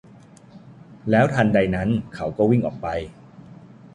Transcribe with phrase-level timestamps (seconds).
[1.11, 2.87] แล้วทันใดนั้นเขาก็วิ่งออกไป